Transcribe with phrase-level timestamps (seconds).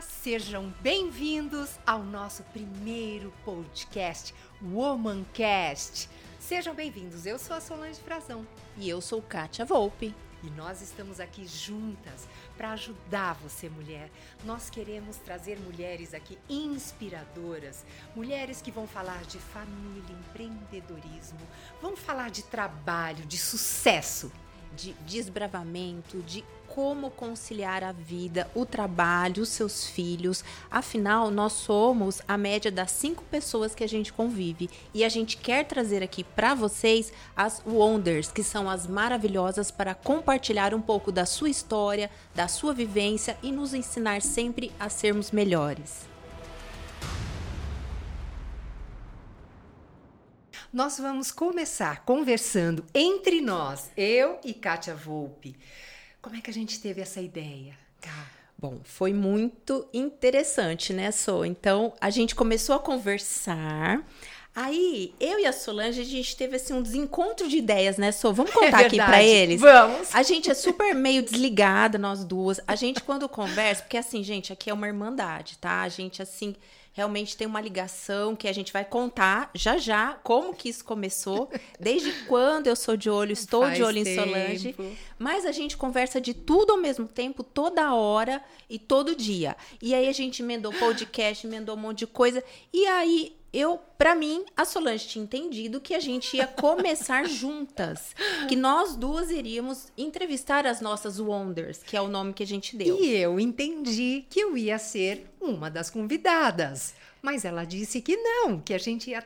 [0.00, 6.08] Olá, sejam bem-vindos ao nosso primeiro podcast, Womancast.
[6.38, 8.46] Sejam bem-vindos, eu sou a Solange Frazão.
[8.78, 10.14] E eu sou Kátia Volpe.
[10.42, 12.26] E nós estamos aqui juntas
[12.56, 14.10] para ajudar você, mulher.
[14.42, 17.84] Nós queremos trazer mulheres aqui inspiradoras,
[18.16, 21.40] mulheres que vão falar de família, empreendedorismo,
[21.82, 24.32] vão falar de trabalho, de sucesso
[24.74, 26.44] de desbravamento, de
[26.74, 30.44] como conciliar a vida, o trabalho, os seus filhos.
[30.70, 35.36] Afinal, nós somos a média das cinco pessoas que a gente convive e a gente
[35.36, 41.10] quer trazer aqui para vocês as Wonders, que são as maravilhosas para compartilhar um pouco
[41.10, 46.08] da sua história, da sua vivência e nos ensinar sempre a sermos melhores.
[50.72, 55.56] Nós vamos começar conversando entre nós, eu e Kátia Volpe.
[56.22, 57.74] Como é que a gente teve essa ideia?
[58.60, 61.46] Bom, foi muito interessante, né, So?
[61.46, 64.06] Então, a gente começou a conversar.
[64.54, 68.34] Aí, eu e a Solange, a gente teve assim um desencontro de ideias, né, So?
[68.34, 69.62] Vamos contar é aqui para eles?
[69.62, 70.14] Vamos.
[70.14, 72.60] A gente é super meio desligada, nós duas.
[72.66, 75.80] A gente, quando conversa, porque assim, gente, aqui é uma irmandade, tá?
[75.80, 76.54] A gente, assim,
[76.92, 81.48] realmente tem uma ligação que a gente vai contar já já como que isso começou,
[81.78, 84.20] desde quando eu sou de olho, estou Faz de olho tempo.
[84.20, 84.76] em Solange.
[85.18, 89.56] Mas a gente conversa de tudo ao mesmo tempo, toda hora e todo dia.
[89.80, 92.42] E aí a gente emendou podcast, emendou um monte de coisa.
[92.72, 98.14] E aí eu, para mim, a Solange tinha entendido que a gente ia começar juntas,
[98.48, 102.76] que nós duas iríamos entrevistar as nossas Wonders, que é o nome que a gente
[102.76, 102.98] deu.
[103.02, 108.60] E eu entendi que eu ia ser uma das convidadas, mas ela disse que não,
[108.60, 109.20] que a gente ia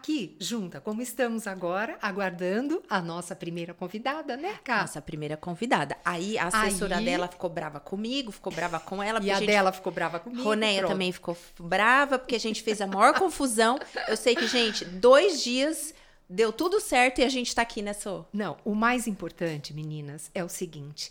[0.00, 4.80] aqui junta, como estamos agora, aguardando a nossa primeira convidada, né, Cá?
[4.80, 5.94] Nossa primeira convidada.
[6.02, 7.04] Aí a assessora Aí...
[7.04, 9.20] dela ficou brava comigo, ficou brava com ela.
[9.22, 9.46] E a, gente...
[9.46, 10.42] dela ficou brava comigo.
[10.42, 13.78] Ronéia também ficou brava, porque a gente fez a maior confusão.
[14.08, 15.94] Eu sei que, gente, dois dias
[16.30, 18.24] deu tudo certo e a gente tá aqui, Sô?
[18.32, 21.10] Não, o mais importante, meninas, é o seguinte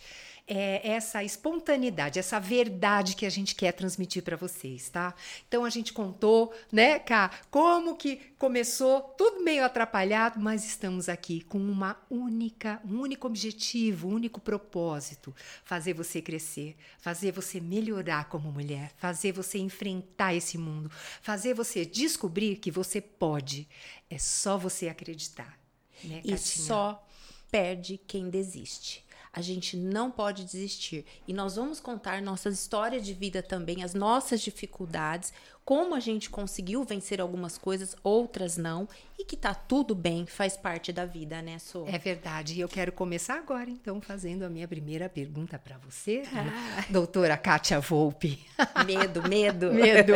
[0.49, 5.13] é essa espontaneidade, essa verdade que a gente quer transmitir para vocês, tá?
[5.47, 11.41] Então a gente contou, né, Cá, como que começou, tudo meio atrapalhado, mas estamos aqui
[11.41, 18.27] com uma única, um único objetivo, um único propósito: fazer você crescer, fazer você melhorar
[18.27, 20.89] como mulher, fazer você enfrentar esse mundo,
[21.21, 23.67] fazer você descobrir que você pode.
[24.09, 25.57] É só você acreditar.
[26.03, 27.05] Né, e só
[27.51, 29.05] perde quem desiste.
[29.31, 31.05] A gente não pode desistir.
[31.27, 35.31] E nós vamos contar nossas histórias de vida também, as nossas dificuldades,
[35.63, 40.57] como a gente conseguiu vencer algumas coisas, outras não, e que tá tudo bem, faz
[40.57, 41.85] parte da vida, né, Sô?
[41.87, 42.55] É verdade.
[42.55, 46.85] E eu quero começar agora, então, fazendo a minha primeira pergunta para você, ah.
[46.89, 48.43] doutora Kátia Volpe.
[48.83, 49.69] Medo, medo.
[49.71, 50.13] medo.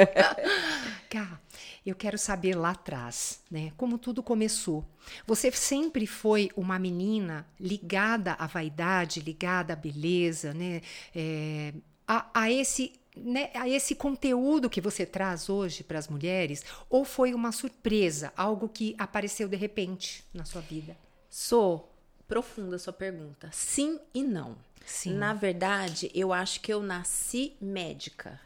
[1.08, 1.40] Cá,
[1.86, 3.74] eu quero saber lá atrás, né?
[3.76, 4.86] Como tudo começou.
[5.28, 10.82] Você sempre foi uma menina ligada à vaidade, ligada à beleza, né?
[11.14, 11.74] É,
[12.08, 16.64] a, a esse né, a esse conteúdo que você traz hoje para as mulheres?
[16.90, 20.98] Ou foi uma surpresa, algo que apareceu de repente na sua vida?
[21.30, 21.92] Sou
[22.28, 23.50] profunda a sua pergunta.
[23.52, 24.56] Sim e não.
[24.86, 25.14] Sim.
[25.14, 28.40] Na verdade, eu acho que eu nasci médica.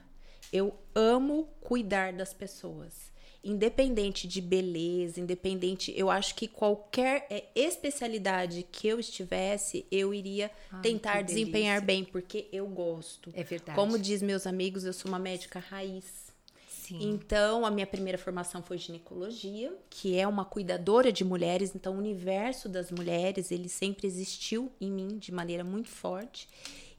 [0.51, 3.11] Eu amo cuidar das pessoas
[3.47, 10.51] independente de beleza, independente, eu acho que qualquer é, especialidade que eu estivesse, eu iria
[10.71, 13.31] Ai, tentar desempenhar bem, porque eu gosto.
[13.33, 13.75] É verdade.
[13.75, 16.27] Como diz meus amigos, eu sou uma médica raiz.
[16.67, 16.99] Sim.
[17.01, 21.73] Então, a minha primeira formação foi ginecologia, que é uma cuidadora de mulheres.
[21.75, 26.47] Então, o universo das mulheres, ele sempre existiu em mim de maneira muito forte.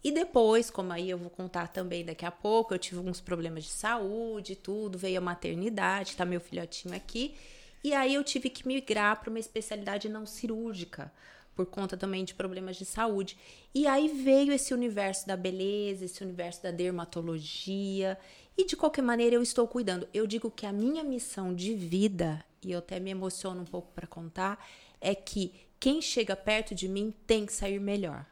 [0.03, 3.65] E depois, como aí eu vou contar também daqui a pouco, eu tive alguns problemas
[3.65, 7.35] de saúde, tudo, veio a maternidade, tá meu filhotinho aqui.
[7.83, 11.13] E aí eu tive que migrar para uma especialidade não cirúrgica,
[11.55, 13.37] por conta também de problemas de saúde.
[13.75, 18.17] E aí veio esse universo da beleza, esse universo da dermatologia.
[18.57, 20.09] E de qualquer maneira eu estou cuidando.
[20.15, 23.93] Eu digo que a minha missão de vida, e eu até me emociono um pouco
[23.93, 24.65] para contar,
[25.01, 28.27] é que quem chega perto de mim tem que sair melhor.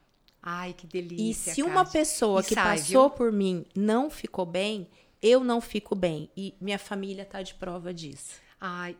[0.49, 1.51] Ai, que delícia.
[1.51, 3.17] E se uma pessoa e que sai, passou viu?
[3.17, 4.89] por mim não ficou bem,
[5.21, 6.31] eu não fico bem.
[6.37, 8.41] E minha família tá de prova disso.
[8.61, 8.97] Ai,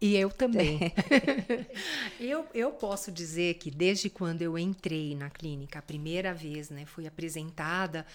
[0.00, 0.78] e eu também.
[2.18, 6.86] eu, eu posso dizer que desde quando eu entrei na clínica a primeira vez, né,
[6.86, 8.06] fui apresentada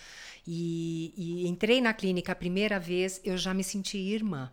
[0.46, 4.52] e, e entrei na clínica a primeira vez, eu já me senti irmã.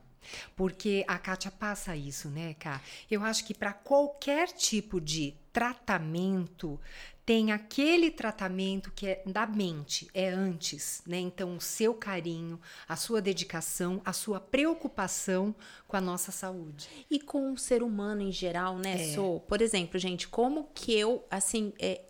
[0.54, 2.82] Porque a Kátia passa isso, né, Ká?
[3.10, 6.78] Eu acho que para qualquer tipo de tratamento
[7.28, 11.18] tem aquele tratamento que é da mente, é antes, né?
[11.18, 12.58] Então, o seu carinho,
[12.88, 15.54] a sua dedicação, a sua preocupação
[15.86, 16.88] com a nossa saúde.
[17.10, 19.14] E com o ser humano em geral, né, é.
[19.14, 19.40] Sou?
[19.40, 22.00] Por exemplo, gente, como que eu, assim, é,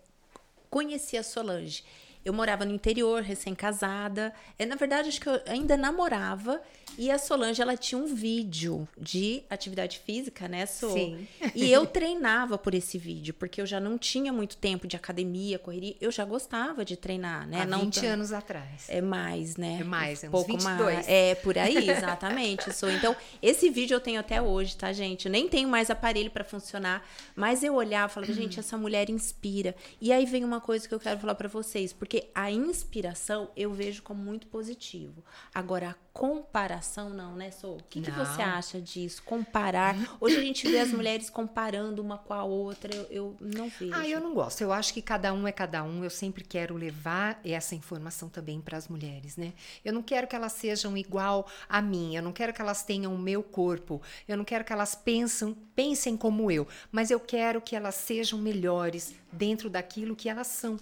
[0.69, 1.83] conheci a Solange?
[2.23, 4.33] Eu morava no interior, recém-casada.
[4.57, 6.61] É, na verdade, acho que eu ainda namorava.
[6.97, 10.91] E a Solange, ela tinha um vídeo de atividade física, né, Sol?
[10.91, 11.27] Sim.
[11.55, 15.57] E eu treinava por esse vídeo, porque eu já não tinha muito tempo de academia,
[15.57, 15.95] correria.
[16.01, 17.61] Eu já gostava de treinar, né?
[17.61, 18.85] Há não 20 anos atrás.
[18.89, 19.77] É mais, né?
[19.79, 20.77] É mais, é uns pouco 22.
[20.77, 21.07] mais.
[21.07, 22.73] É, por aí, exatamente.
[22.73, 22.91] Sou.
[22.91, 25.27] Então, esse vídeo eu tenho até hoje, tá, gente?
[25.27, 29.09] Eu nem tenho mais aparelho para funcionar, mas eu olhava e falava, gente, essa mulher
[29.09, 29.73] inspira.
[30.01, 33.73] E aí vem uma coisa que eu quero falar para vocês, porque a inspiração eu
[33.73, 35.23] vejo como muito positivo.
[35.53, 37.77] Agora, a comparação não, né, Sou?
[37.77, 39.23] O que, que, você acha disso?
[39.23, 39.95] Comparar.
[40.19, 42.93] Hoje a gente vê as mulheres comparando uma com a outra.
[42.95, 43.93] Eu, eu, não vejo.
[43.93, 44.61] Ah, eu não gosto.
[44.61, 46.03] Eu acho que cada um é cada um.
[46.03, 49.53] Eu sempre quero levar essa informação também para as mulheres, né?
[49.83, 52.15] Eu não quero que elas sejam igual a mim.
[52.15, 54.01] Eu não quero que elas tenham o meu corpo.
[54.27, 56.67] Eu não quero que elas pensem, pensem como eu.
[56.91, 60.77] Mas eu quero que elas sejam melhores dentro daquilo que elas são.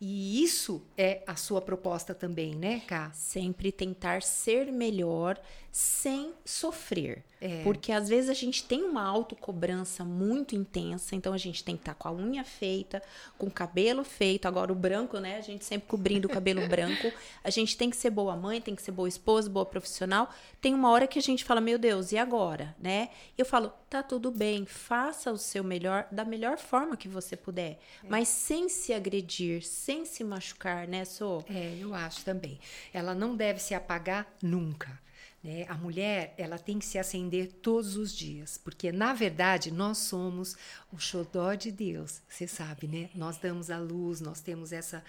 [0.00, 3.10] E isso é a sua proposta também, né, Ká?
[3.12, 5.40] Sempre tentar ser melhor
[5.70, 7.24] sem sofrer.
[7.42, 7.60] É.
[7.64, 11.82] Porque às vezes a gente tem uma autocobrança muito intensa, então a gente tem que
[11.82, 13.02] estar tá com a unha feita,
[13.36, 15.38] com o cabelo feito, agora o branco, né?
[15.38, 17.12] A gente sempre cobrindo o cabelo branco.
[17.42, 20.30] A gente tem que ser boa mãe, tem que ser boa esposa, boa profissional.
[20.60, 23.08] Tem uma hora que a gente fala, meu Deus, e agora, né?
[23.36, 27.72] Eu falo, tá tudo bem, faça o seu melhor da melhor forma que você puder,
[28.04, 28.08] é.
[28.08, 31.42] mas sem se agredir, sem se machucar, né, Sô?
[31.50, 32.60] É, eu acho também.
[32.94, 35.02] Ela não deve se apagar nunca.
[35.42, 35.66] Né?
[35.68, 40.56] A mulher ela tem que se acender todos os dias, porque na verdade nós somos
[40.92, 43.10] o xodó de Deus, você sabe, né?
[43.12, 45.02] Nós damos a luz, nós temos essa,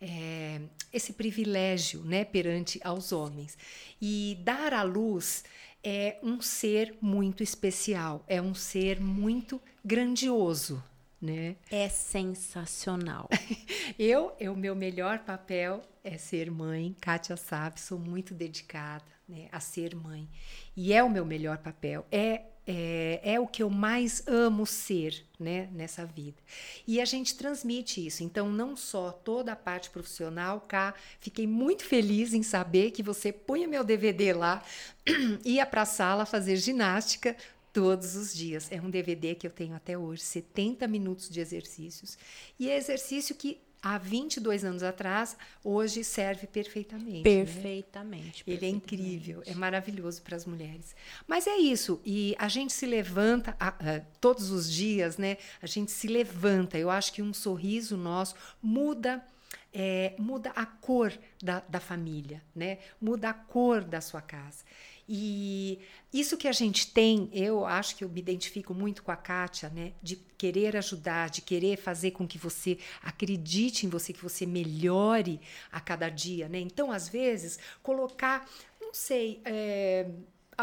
[0.00, 0.60] é,
[0.92, 3.58] esse privilégio né, perante aos homens.
[4.00, 5.42] E dar a luz
[5.82, 10.82] é um ser muito especial, é um ser muito grandioso.
[11.20, 11.56] Né?
[11.70, 13.28] É sensacional.
[13.98, 16.96] eu, o meu melhor papel é ser mãe.
[17.00, 20.28] Kátia sabe, sou muito dedicada né, a ser mãe.
[20.76, 25.24] E é o meu melhor papel, é, é, é o que eu mais amo ser
[25.38, 26.42] né, nessa vida.
[26.86, 28.24] E a gente transmite isso.
[28.24, 33.32] Então, não só toda a parte profissional, cá, fiquei muito feliz em saber que você
[33.32, 34.62] punha meu DVD lá,
[35.44, 37.36] ia para a sala fazer ginástica
[37.72, 38.70] todos os dias.
[38.70, 42.18] É um DVD que eu tenho até hoje, 70 minutos de exercícios.
[42.58, 47.22] E é exercício que há 22 anos atrás, hoje serve perfeitamente.
[47.22, 48.44] Perfeitamente.
[48.46, 48.54] Né?
[48.54, 50.94] Ele é incrível, é maravilhoso para as mulheres.
[51.26, 55.38] Mas é isso, e a gente se levanta a, a, todos os dias, né?
[55.62, 56.78] A gente se levanta.
[56.78, 59.24] Eu acho que um sorriso nosso muda.
[59.72, 62.78] É, muda a cor da, da família, né?
[63.00, 64.64] Muda a cor da sua casa.
[65.12, 65.80] E
[66.14, 69.68] isso que a gente tem, eu acho que eu me identifico muito com a Kátia,
[69.68, 69.92] né?
[70.00, 75.40] De querer ajudar, de querer fazer com que você acredite em você, que você melhore
[75.72, 76.60] a cada dia, né?
[76.60, 78.48] Então, às vezes, colocar,
[78.80, 80.06] não sei, é,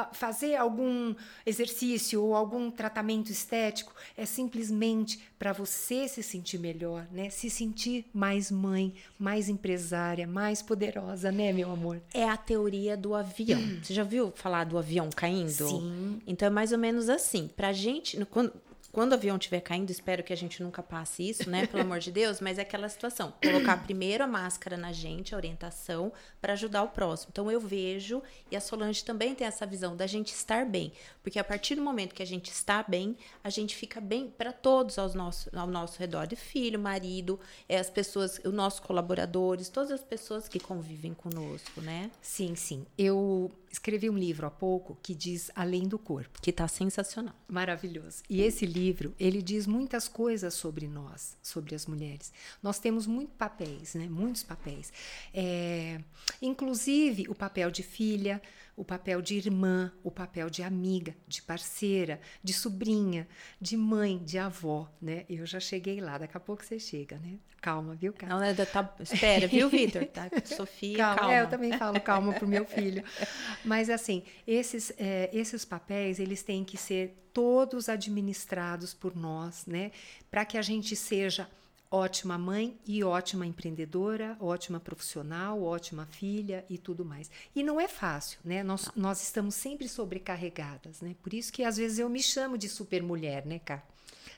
[0.06, 1.14] fazer algum
[1.46, 7.30] exercício ou algum tratamento estético é simplesmente para você se sentir melhor, né?
[7.30, 12.02] Se sentir mais mãe, mais empresária, mais poderosa, né, meu amor?
[12.14, 13.62] É a teoria do avião.
[13.82, 15.68] Você já viu falar do avião caindo?
[15.70, 16.22] Sim.
[16.26, 17.50] Então é mais ou menos assim.
[17.56, 18.52] Pra gente, quando,
[18.98, 21.68] quando o avião estiver caindo, espero que a gente nunca passe isso, né?
[21.68, 23.32] Pelo amor de Deus, mas é aquela situação.
[23.44, 26.12] Colocar primeiro a máscara na gente, a orientação,
[26.42, 27.30] para ajudar o próximo.
[27.32, 30.92] Então eu vejo, e a Solange também tem essa visão da gente estar bem.
[31.22, 34.52] Porque a partir do momento que a gente está bem, a gente fica bem para
[34.52, 36.26] todos aos nosso, ao nosso redor.
[36.26, 37.40] De filho, marido,
[37.70, 42.10] é, as pessoas, os nossos colaboradores, todas as pessoas que convivem conosco, né?
[42.20, 42.84] Sim, sim.
[42.98, 46.42] Eu escrevi um livro há pouco que diz Além do Corpo.
[46.42, 47.36] Que está sensacional.
[47.48, 48.24] Maravilhoso.
[48.30, 52.34] E esse livro, ele diz muitas coisas sobre nós, sobre as mulheres.
[52.62, 54.08] Nós temos muitos papéis, né?
[54.10, 54.92] Muitos papéis.
[55.34, 56.02] É,
[56.42, 58.42] inclusive o papel de filha,
[58.78, 63.28] o papel de irmã, o papel de amiga, de parceira, de sobrinha,
[63.60, 65.26] de mãe, de avó, né?
[65.28, 67.40] Eu já cheguei lá, daqui a pouco você chega, né?
[67.60, 68.36] Calma, viu, calma.
[68.36, 70.06] Não, né, tá, espera, viu, Vitor?
[70.06, 71.16] Tá, Sofia, calma.
[71.18, 71.34] calma.
[71.34, 73.04] É, eu também falo calma pro meu filho.
[73.66, 79.92] Mas assim, esses, é, esses papéis, eles têm que ser todos administrados por nós, né?
[80.30, 81.50] Para que a gente seja
[81.90, 87.30] ótima mãe e ótima empreendedora, ótima profissional, ótima filha e tudo mais.
[87.56, 88.64] E não é fácil, né?
[88.64, 91.16] Nós, nós estamos sempre sobrecarregadas, né?
[91.22, 93.84] Por isso que às vezes eu me chamo de super mulher, né, Cá?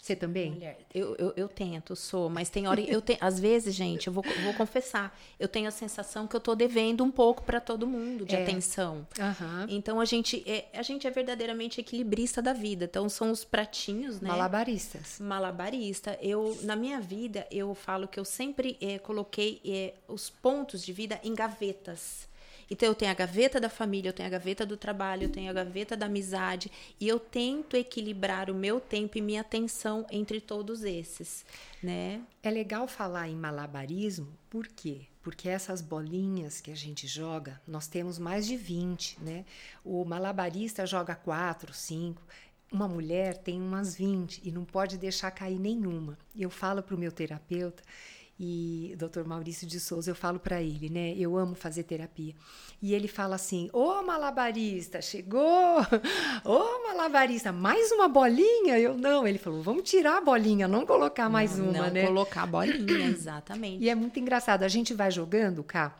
[0.02, 0.52] Você também?
[0.52, 2.80] Mulher, eu, eu, eu, tento, sou, mas tem hora.
[2.90, 6.40] Eu tenho, às vezes, gente, eu vou, vou confessar, eu tenho a sensação que eu
[6.40, 8.42] tô devendo um pouco para todo mundo de é.
[8.42, 9.06] atenção.
[9.18, 9.66] Uhum.
[9.68, 12.86] Então a gente, é, a gente é verdadeiramente equilibrista da vida.
[12.86, 14.30] Então são os pratinhos, né?
[14.30, 15.20] Malabaristas.
[15.20, 16.18] Malabarista.
[16.22, 20.94] Eu, na minha vida, eu falo que eu sempre é, coloquei é, os pontos de
[20.94, 22.28] vida em gavetas.
[22.70, 25.50] Então eu tenho a gaveta da família, eu tenho a gaveta do trabalho, eu tenho
[25.50, 30.40] a gaveta da amizade e eu tento equilibrar o meu tempo e minha atenção entre
[30.40, 31.46] todos esses,
[31.82, 32.22] né?
[32.44, 35.02] É legal falar em malabarismo, por quê?
[35.22, 39.46] Porque essas bolinhas que a gente joga, nós temos mais de 20, né?
[39.84, 42.22] O malabarista joga 4, 5,
[42.72, 46.18] uma mulher tem umas 20 e não pode deixar cair nenhuma.
[46.38, 47.84] Eu falo para o meu terapeuta
[48.40, 49.26] e o Dr.
[49.26, 51.14] Maurício de Souza, eu falo para ele, né?
[51.18, 52.34] Eu amo fazer terapia.
[52.82, 55.78] E ele fala assim: "Ô malabarista, chegou!
[56.46, 61.30] Ô malabarista, mais uma bolinha?" Eu não, ele falou: "Vamos tirar a bolinha, não colocar
[61.30, 63.84] mais não, uma, não né?" colocar a bolinha, exatamente.
[63.84, 65.94] e é muito engraçado, a gente vai jogando, cá,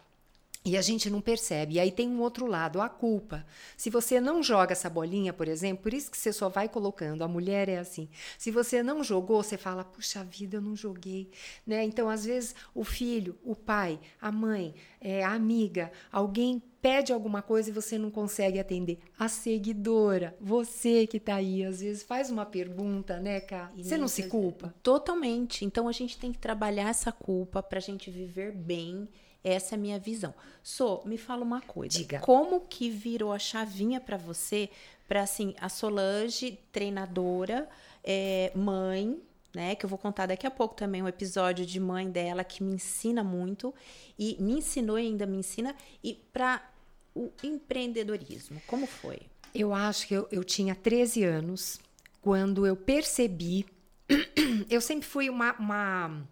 [0.64, 1.76] e a gente não percebe.
[1.76, 3.46] E aí tem um outro lado, a culpa.
[3.78, 7.24] Se você não joga essa bolinha, por exemplo, por isso que você só vai colocando.
[7.24, 8.10] A mulher é assim.
[8.38, 11.32] Se você não jogou, você fala: "Puxa vida, eu não joguei",
[11.66, 11.84] né?
[11.84, 17.42] Então, às vezes, o filho, o pai, a mãe, é, a amiga, alguém pede alguma
[17.42, 19.00] coisa e você não consegue atender.
[19.18, 23.72] A seguidora, você que está aí, às vezes faz uma pergunta, né, Cá?
[23.78, 24.74] Você não se culpa?
[24.84, 25.66] Totalmente.
[25.66, 29.08] Então a gente tem que trabalhar essa culpa para a gente viver bem
[29.44, 30.34] essa é a minha visão.
[30.62, 31.98] So, me fala uma coisa.
[31.98, 32.20] Diga.
[32.20, 34.70] Como que virou a chavinha para você,
[35.08, 37.70] para assim, a Solange, treinadora,
[38.04, 39.20] é, mãe,
[39.54, 39.76] né?
[39.76, 42.74] Que eu vou contar daqui a pouco também um episódio de mãe dela que me
[42.74, 43.74] ensina muito
[44.18, 46.62] e me ensinou e ainda me ensina e para
[47.16, 48.62] o empreendedorismo.
[48.68, 49.20] Como foi?
[49.54, 51.80] Eu acho que eu, eu tinha 13 anos
[52.22, 53.66] quando eu percebi.
[54.70, 56.28] eu sempre fui uma, uma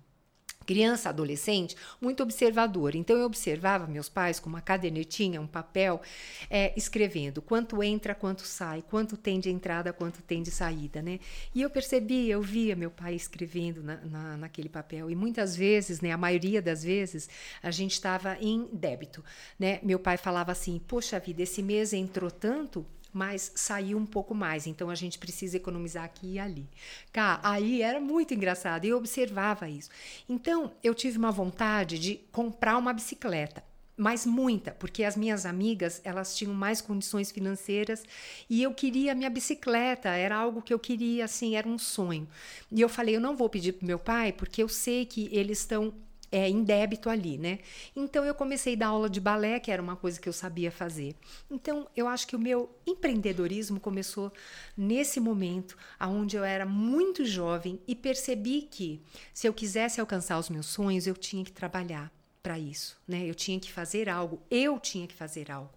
[0.68, 2.98] criança, adolescente, muito observadora.
[2.98, 6.02] Então eu observava meus pais com uma cadernetinha, um papel,
[6.50, 11.20] é, escrevendo quanto entra, quanto sai, quanto tem de entrada, quanto tem de saída, né?
[11.56, 15.10] E eu percebia, eu via meu pai escrevendo na, na, naquele papel.
[15.10, 17.30] E muitas vezes, né, a maioria das vezes,
[17.64, 19.24] a gente estava em débito,
[19.58, 19.80] né?
[19.82, 24.68] Meu pai falava assim: "Poxa vida, esse mês entrou tanto, mas saiu um pouco mais,
[24.68, 26.68] então a gente precisa economizar aqui e ali.
[27.12, 29.90] Cá, aí era muito engraçado, eu observava isso.
[30.28, 33.64] Então eu tive uma vontade de comprar uma bicicleta
[33.98, 38.04] mas muita, porque as minhas amigas, elas tinham mais condições financeiras
[38.48, 42.28] e eu queria minha bicicleta, era algo que eu queria, assim, era um sonho.
[42.72, 45.62] E eu falei, eu não vou pedir para meu pai, porque eu sei que eles
[45.62, 45.92] estão
[46.32, 47.60] é, em débito ali, né?
[47.96, 50.72] Então eu comecei a dar aula de balé, que era uma coisa que eu sabia
[50.72, 51.16] fazer.
[51.50, 54.32] Então eu acho que o meu empreendedorismo começou
[54.76, 59.02] nesse momento, aonde eu era muito jovem e percebi que
[59.34, 62.12] se eu quisesse alcançar os meus sonhos, eu tinha que trabalhar
[62.48, 63.26] para isso, né?
[63.26, 65.70] Eu tinha que fazer algo, eu tinha que fazer algo.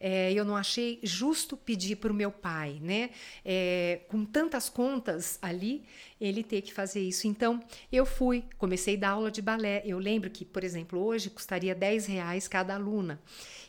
[0.00, 3.10] É, eu não achei justo pedir para o meu pai, né?
[3.44, 5.84] É, com tantas contas ali,
[6.20, 7.26] ele ter que fazer isso.
[7.26, 7.60] Então,
[7.92, 9.82] eu fui, comecei a dar aula de balé.
[9.84, 13.20] Eu lembro que, por exemplo, hoje custaria 10 reais cada aluna.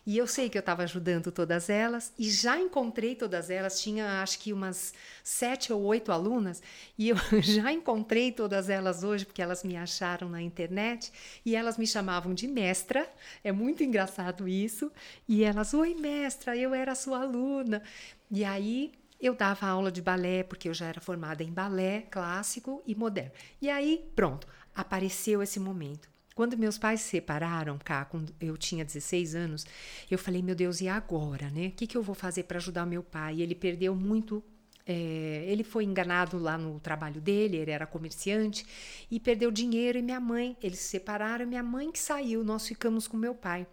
[0.05, 3.81] E eu sei que eu estava ajudando todas elas e já encontrei todas elas.
[3.81, 6.63] Tinha acho que umas sete ou oito alunas
[6.97, 11.11] e eu já encontrei todas elas hoje porque elas me acharam na internet
[11.45, 13.05] e elas me chamavam de mestra.
[13.43, 14.89] É muito engraçado isso.
[15.27, 17.83] E elas, oi mestra, eu era sua aluna.
[18.31, 22.81] E aí eu dava aula de balé porque eu já era formada em balé clássico
[22.85, 23.31] e moderno.
[23.61, 26.09] E aí, pronto, apareceu esse momento.
[26.35, 29.65] Quando meus pais se separaram, cá, quando eu tinha 16 anos,
[30.09, 31.67] eu falei, meu Deus, e agora, né?
[31.67, 33.41] O que, que eu vou fazer para ajudar meu pai?
[33.41, 34.43] Ele perdeu muito
[34.89, 38.65] é, ele foi enganado lá no trabalho dele, ele era comerciante
[39.11, 39.97] e perdeu dinheiro.
[39.97, 43.67] E minha mãe, eles se separaram, minha mãe que saiu, nós ficamos com meu pai.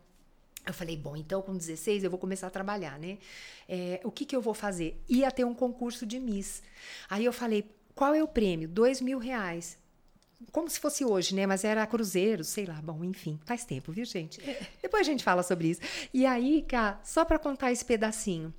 [0.67, 3.19] Eu falei, bom, então com 16 eu vou começar a trabalhar, né?
[3.69, 5.03] É, o que, que eu vou fazer?
[5.09, 6.63] Ia ter um concurso de Miss.
[7.09, 8.69] Aí eu falei, qual é o prêmio?
[8.69, 9.79] Dois mil reais
[10.53, 11.47] como se fosse hoje, né?
[11.47, 12.81] Mas era cruzeiro, sei lá.
[12.83, 14.41] Bom, enfim, faz tempo, viu, gente?
[14.83, 15.81] Depois a gente fala sobre isso.
[16.13, 18.53] E aí, cá, só para contar esse pedacinho,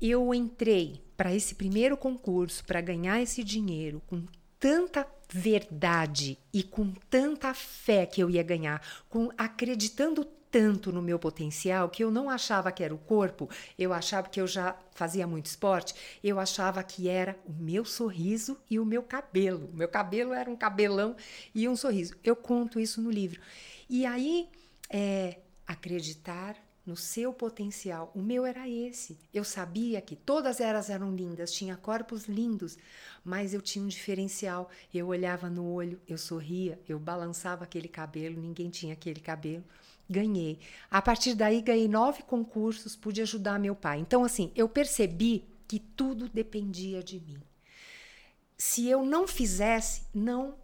[0.00, 4.24] eu entrei para esse primeiro concurso para ganhar esse dinheiro com
[4.58, 10.24] tanta verdade e com tanta fé que eu ia ganhar, com acreditando
[10.56, 13.46] tanto no meu potencial que eu não achava que era o corpo,
[13.78, 15.94] eu achava que eu já fazia muito esporte,
[16.24, 19.68] eu achava que era o meu sorriso e o meu cabelo.
[19.74, 21.14] Meu cabelo era um cabelão
[21.54, 22.14] e um sorriso.
[22.24, 23.38] Eu conto isso no livro.
[23.86, 24.48] E aí,
[24.88, 28.10] é, acreditar no seu potencial.
[28.14, 29.18] O meu era esse.
[29.34, 32.78] Eu sabia que todas elas eram lindas, tinha corpos lindos,
[33.22, 34.70] mas eu tinha um diferencial.
[34.94, 39.64] Eu olhava no olho, eu sorria, eu balançava aquele cabelo, ninguém tinha aquele cabelo.
[40.08, 40.60] Ganhei.
[40.90, 43.98] A partir daí, ganhei nove concursos, pude ajudar meu pai.
[43.98, 47.42] Então, assim, eu percebi que tudo dependia de mim.
[48.56, 50.54] Se eu não fizesse, não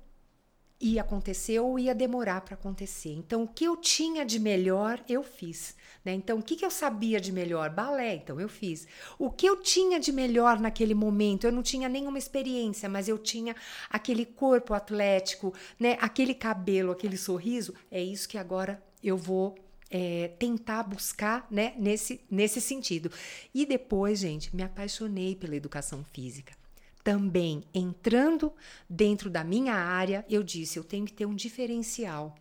[0.83, 3.13] ia acontecer ou ia demorar para acontecer.
[3.13, 5.77] Então, o que eu tinha de melhor, eu fiz.
[6.05, 6.13] Né?
[6.13, 7.71] Então, o que, que eu sabia de melhor?
[7.71, 8.89] Balé, então eu fiz.
[9.17, 11.47] O que eu tinha de melhor naquele momento?
[11.47, 13.55] Eu não tinha nenhuma experiência, mas eu tinha
[13.89, 15.97] aquele corpo atlético, né?
[16.01, 17.73] aquele cabelo, aquele sorriso.
[17.89, 19.55] É isso que agora eu vou
[19.91, 23.11] é, tentar buscar né, nesse, nesse sentido.
[23.55, 26.55] E depois, gente, me apaixonei pela educação física
[27.03, 28.53] também entrando
[28.89, 32.37] dentro da minha área, eu disse: eu tenho que ter um diferencial.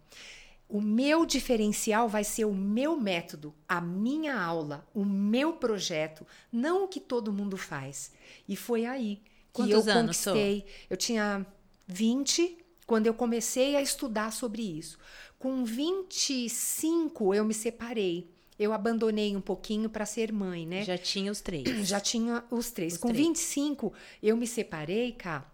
[0.69, 6.85] O meu diferencial vai ser o meu método, a minha aula, o meu projeto, não
[6.85, 8.13] o que todo mundo faz.
[8.47, 9.17] E foi aí
[9.51, 10.61] que Quantos eu anos conquistei.
[10.61, 10.87] Sou?
[10.91, 11.45] Eu tinha
[11.87, 14.97] 20 quando eu comecei a estudar sobre isso.
[15.41, 18.29] Com 25 eu me separei
[18.61, 20.83] eu abandonei um pouquinho para ser mãe, né?
[20.83, 21.65] Já tinha os três.
[21.83, 22.93] Já tinha os três.
[22.93, 23.25] Os Com três.
[23.25, 25.51] 25, eu me separei, cá.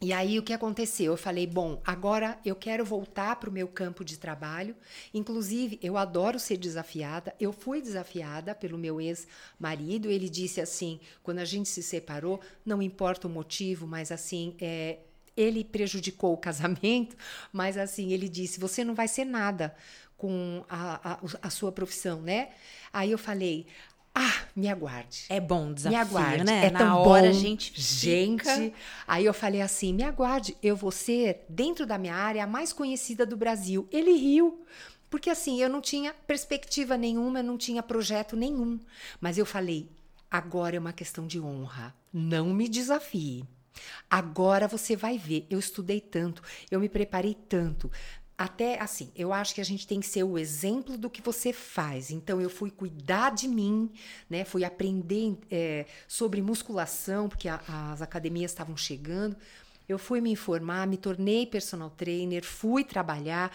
[0.00, 1.12] E aí o que aconteceu?
[1.12, 4.74] Eu falei, bom, agora eu quero voltar para o meu campo de trabalho.
[5.12, 7.34] Inclusive, eu adoro ser desafiada.
[7.38, 10.08] Eu fui desafiada pelo meu ex-marido.
[10.08, 15.00] Ele disse assim, quando a gente se separou, não importa o motivo, mas assim, é,
[15.38, 17.16] ele prejudicou o casamento,
[17.52, 19.74] mas assim, ele disse: você não vai ser nada
[20.16, 22.48] com a, a, a sua profissão, né?
[22.92, 23.66] Aí eu falei,
[24.14, 25.26] ah, me aguarde.
[25.28, 26.44] É bom desafio, me aguarde.
[26.44, 26.66] né?
[26.66, 27.28] É Na tão hora bom.
[27.28, 27.80] a gente fica...
[28.56, 28.74] Gente,
[29.06, 32.72] aí eu falei assim, me aguarde, eu vou ser, dentro da minha área, a mais
[32.72, 33.86] conhecida do Brasil.
[33.92, 34.64] Ele riu.
[35.08, 38.80] Porque assim, eu não tinha perspectiva nenhuma, eu não tinha projeto nenhum.
[39.20, 39.88] Mas eu falei,
[40.28, 41.94] agora é uma questão de honra.
[42.12, 43.44] Não me desafie.
[44.10, 45.46] Agora você vai ver.
[45.50, 47.90] Eu estudei tanto, eu me preparei tanto
[48.38, 51.52] até assim, eu acho que a gente tem que ser o exemplo do que você
[51.52, 52.12] faz.
[52.12, 53.90] Então, eu fui cuidar de mim,
[54.30, 54.44] né?
[54.44, 57.60] Fui aprender é, sobre musculação, porque a,
[57.92, 59.36] as academias estavam chegando.
[59.88, 63.50] Eu fui me informar, me tornei personal trainer, fui trabalhar,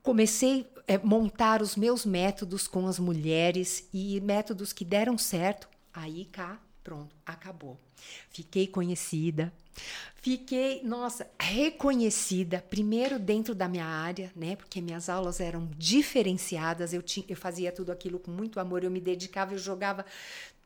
[0.00, 5.68] comecei a é, montar os meus métodos com as mulheres e métodos que deram certo.
[5.92, 7.78] Aí cá, pronto, acabou.
[8.30, 9.52] Fiquei conhecida,
[10.20, 14.56] Fiquei, nossa, reconhecida, primeiro dentro da minha área, né?
[14.56, 18.90] Porque minhas aulas eram diferenciadas, eu, tinha, eu fazia tudo aquilo com muito amor, eu
[18.90, 20.04] me dedicava, eu jogava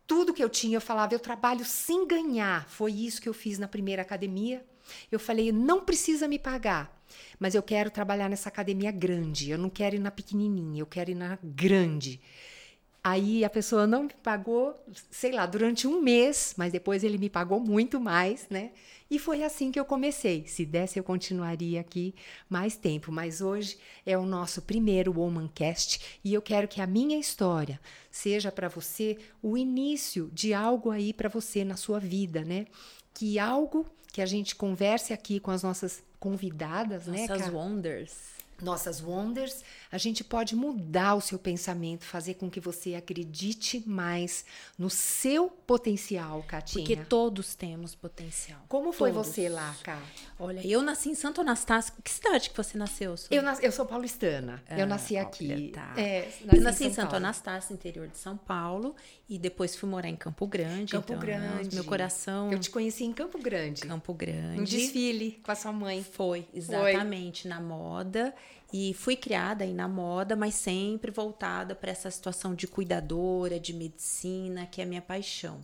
[0.07, 2.67] tudo que eu tinha, eu falava, eu trabalho sem ganhar.
[2.71, 4.65] Foi isso que eu fiz na primeira academia.
[5.11, 7.05] Eu falei, não precisa me pagar,
[7.39, 11.11] mas eu quero trabalhar nessa academia grande, eu não quero ir na pequenininha, eu quero
[11.11, 12.19] ir na grande.
[13.05, 17.29] Aí a pessoa não me pagou, sei lá, durante um mês, mas depois ele me
[17.29, 18.71] pagou muito mais, né?
[19.11, 20.47] E foi assim que eu comecei.
[20.47, 22.15] Se desse, eu continuaria aqui
[22.49, 27.19] mais tempo, mas hoje é o nosso primeiro Womancast e eu quero que a minha
[27.19, 32.67] história seja para você o início de algo aí para você na sua vida, né?
[33.13, 37.37] Que algo que a gente converse aqui com as nossas convidadas, nossas né?
[37.37, 42.95] Nossas wonders nossas wonders, a gente pode mudar o seu pensamento, fazer com que você
[42.95, 44.45] acredite mais
[44.79, 46.85] no seu potencial, Katinha.
[46.85, 48.65] Porque todos temos potencial.
[48.69, 49.27] Como foi todos.
[49.27, 50.01] você lá, Cá?
[50.39, 51.93] Olha, eu nasci em Santo Anastácio.
[52.03, 53.17] Que cidade que você nasceu?
[53.17, 53.29] Sou?
[53.31, 53.63] Eu, nas...
[53.63, 54.63] eu sou paulistana.
[54.69, 55.53] Ah, eu nasci aqui.
[55.53, 55.95] Olha, tá.
[55.97, 57.25] é, nasci eu nasci em, em Santo Paulo.
[57.25, 58.95] Anastácio, interior de São Paulo.
[59.29, 60.93] E depois fui morar em Campo Grande.
[60.93, 61.75] Campo então, Grande.
[61.75, 62.53] Meu coração.
[62.53, 63.83] Eu te conheci em Campo Grande.
[63.83, 64.61] Campo Grande.
[64.61, 66.03] Um desfile com a sua mãe.
[66.03, 67.51] Foi, exatamente, foi.
[67.51, 68.35] na moda.
[68.73, 73.73] E fui criada aí na moda, mas sempre voltada para essa situação de cuidadora, de
[73.75, 75.63] medicina, que é a minha paixão.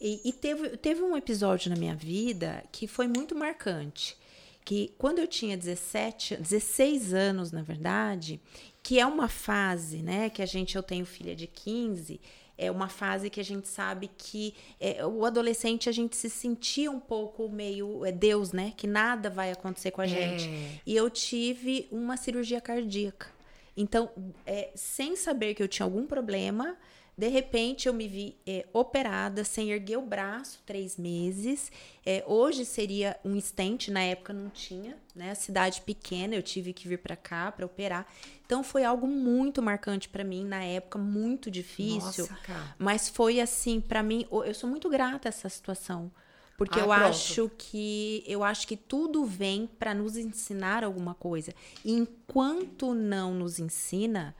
[0.00, 4.16] E, e, teve, teve um episódio na minha vida que foi muito marcante.
[4.64, 8.40] Que quando eu tinha 17, 16 anos, na verdade,
[8.82, 10.30] que é uma fase, né?
[10.30, 12.20] Que a gente, eu tenho filha de 15,
[12.60, 16.90] é uma fase que a gente sabe que é, o adolescente a gente se sentia
[16.90, 18.74] um pouco meio é Deus, né?
[18.76, 20.46] Que nada vai acontecer com a gente.
[20.46, 20.80] É.
[20.84, 23.28] E eu tive uma cirurgia cardíaca.
[23.74, 24.10] Então,
[24.44, 26.76] é, sem saber que eu tinha algum problema,
[27.20, 31.70] de repente eu me vi é, operada, sem erguer o braço, três meses.
[32.04, 35.34] É, hoje seria um estente, na época não tinha, né?
[35.34, 38.06] Cidade pequena, eu tive que vir para cá para operar.
[38.46, 42.24] Então foi algo muito marcante para mim na época, muito difícil.
[42.24, 42.74] Nossa, cara.
[42.78, 46.10] Mas foi assim, para mim, eu sou muito grata a essa situação.
[46.56, 47.02] Porque Ah, eu pronto.
[47.04, 51.54] acho que eu acho que tudo vem para nos ensinar alguma coisa.
[51.84, 54.34] E enquanto não nos ensina,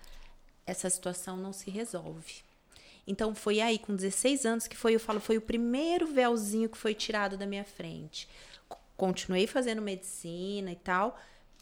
[0.66, 2.48] essa situação não se resolve.
[3.06, 6.78] Então foi aí com 16 anos que foi, eu falo, foi o primeiro véuzinho que
[6.78, 8.28] foi tirado da minha frente.
[8.96, 11.18] Continuei fazendo medicina e tal,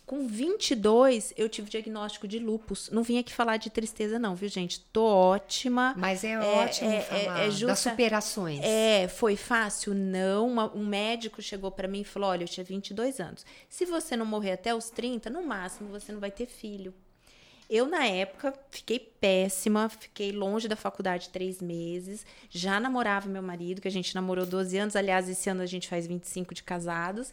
[0.08, 2.88] com 22, eu tive diagnóstico de lupus.
[2.90, 4.80] Não vim aqui falar de tristeza, não, viu, gente?
[4.90, 5.92] Tô ótima.
[5.98, 8.60] Mas é, é ótimo é, falar é, é justa, das superações.
[8.62, 9.92] É, foi fácil?
[9.92, 10.48] Não.
[10.48, 13.44] Uma, um médico chegou para mim e falou: olha, eu tinha 22 anos.
[13.68, 16.94] Se você não morrer até os 30, no máximo você não vai ter filho.
[17.70, 23.82] Eu, na época, fiquei péssima, fiquei longe da faculdade três meses, já namorava meu marido,
[23.82, 27.32] que a gente namorou 12 anos, aliás, esse ano a gente faz 25 de casados,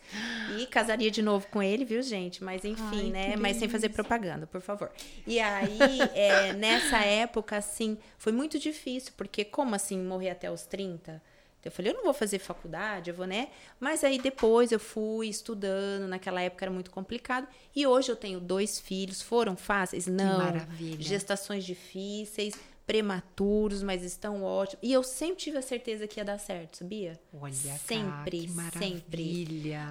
[0.60, 2.44] e casaria de novo com ele, viu, gente?
[2.44, 3.36] Mas enfim, Ai, né?
[3.38, 4.92] Mas sem fazer propaganda, por favor.
[5.26, 5.80] E aí,
[6.14, 11.22] é, nessa época, assim, foi muito difícil, porque como assim morrer até os 30?
[11.66, 13.48] Eu falei, eu não vou fazer faculdade, eu vou, né?
[13.80, 17.48] Mas aí depois eu fui estudando, naquela época era muito complicado.
[17.76, 20.06] E hoje eu tenho dois filhos, foram fáceis?
[20.06, 20.38] Não.
[20.38, 21.02] Que maravilha.
[21.02, 22.54] Gestações difíceis,
[22.86, 24.80] prematuros, mas estão ótimos.
[24.82, 27.20] E eu sempre tive a certeza que ia dar certo, sabia?
[27.34, 29.24] Olha, sempre, cá, sempre.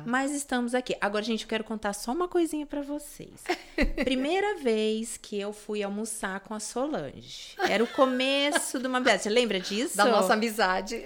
[0.06, 0.96] Mas estamos aqui.
[1.00, 3.42] Agora, gente, eu quero contar só uma coisinha para vocês.
[4.04, 7.54] Primeira vez que eu fui almoçar com a Solange.
[7.68, 9.22] Era o começo de uma amizade.
[9.24, 9.96] Você lembra disso?
[9.96, 11.02] Da nossa amizade.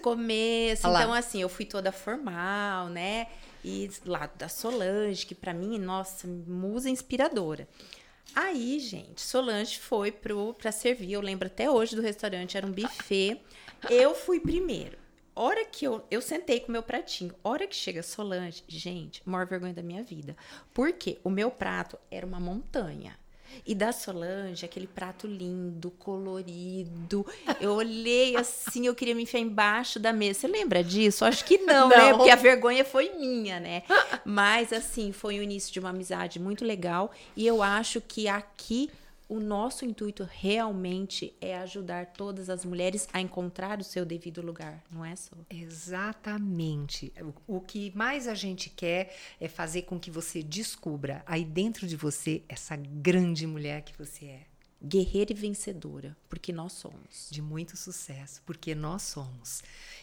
[0.00, 0.86] Começo.
[0.86, 1.02] Olá.
[1.02, 3.26] Então, assim, eu fui toda formal, né?
[3.64, 7.66] E lá da Solange, que para mim, nossa, musa inspiradora.
[8.34, 11.12] Aí, gente, Solange foi pro, pra servir.
[11.12, 13.40] Eu lembro até hoje do restaurante, era um buffet.
[13.90, 14.98] Eu fui primeiro.
[15.36, 19.46] Hora que eu, eu sentei com o meu pratinho, hora que chega Solange, gente, maior
[19.46, 20.36] vergonha da minha vida.
[20.72, 23.18] Porque o meu prato era uma montanha.
[23.66, 27.26] E da Solange, aquele prato lindo, colorido.
[27.60, 30.40] Eu olhei assim, eu queria me enfiar embaixo da mesa.
[30.40, 31.24] Você lembra disso?
[31.24, 31.96] Acho que não, né?
[31.96, 32.06] não.
[32.06, 32.14] né?
[32.14, 33.82] Porque a vergonha foi minha, né?
[34.24, 37.10] Mas assim, foi o início de uma amizade muito legal.
[37.36, 38.90] E eu acho que aqui
[39.28, 44.82] o nosso intuito realmente é ajudar todas as mulheres a encontrar o seu devido lugar,
[44.90, 45.34] não é só?
[45.48, 47.12] Exatamente.
[47.46, 51.96] O, que mais a gente quer é fazer com que você descubra aí dentro de
[51.96, 54.46] você essa grande mulher que você é.
[54.82, 57.28] Guerreira e vencedora, porque nós somos.
[57.30, 59.62] De muito sucesso, porque nós somos.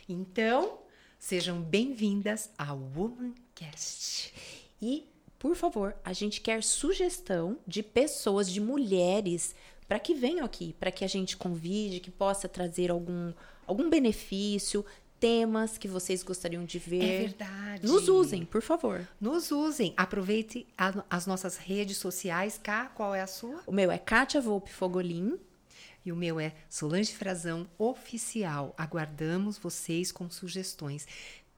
[0.09, 0.79] Então,
[1.19, 4.33] sejam bem-vindas ao Womancast.
[4.81, 5.07] E
[5.41, 9.55] por favor, a gente quer sugestão de pessoas, de mulheres,
[9.87, 13.33] para que venham aqui, para que a gente convide, que possa trazer algum,
[13.65, 14.85] algum benefício,
[15.19, 17.03] temas que vocês gostariam de ver.
[17.03, 17.87] É verdade.
[17.87, 19.09] Nos usem, por favor.
[19.19, 19.95] Nos usem.
[19.97, 22.59] Aproveite a, as nossas redes sociais.
[22.61, 23.63] Cá, qual é a sua?
[23.65, 25.39] O meu é Kátia Volpe Fogolin.
[26.05, 28.75] E o meu é Solange Frazão Oficial.
[28.77, 31.07] Aguardamos vocês com sugestões.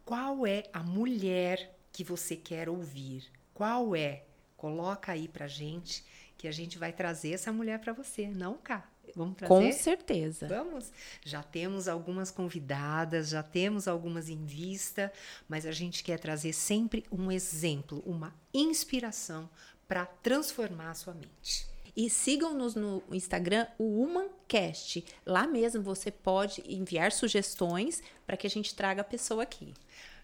[0.06, 3.43] Qual é a mulher que você quer ouvir?
[3.54, 4.24] Qual é?
[4.58, 6.04] Coloca aí pra gente
[6.38, 8.90] que a gente vai trazer essa mulher para você, não cá.
[9.16, 9.54] Vamos trazer?
[9.54, 10.48] Com certeza.
[10.48, 10.92] Vamos.
[11.24, 15.12] Já temos algumas convidadas, já temos algumas em vista,
[15.48, 19.50] mas a gente quer trazer sempre um exemplo, uma inspiração
[19.88, 21.68] para transformar a sua mente.
[21.96, 25.06] E sigam-nos no Instagram, o Humancast.
[25.24, 29.74] Lá mesmo você pode enviar sugestões para que a gente traga a pessoa aqui.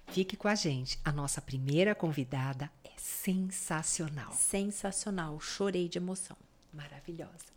[0.08, 1.00] Fique com a gente.
[1.06, 4.32] A nossa primeira convidada sensacional.
[4.34, 5.40] Sensacional.
[5.40, 6.38] Chorei de emoção.
[6.74, 7.50] Maravilhosa.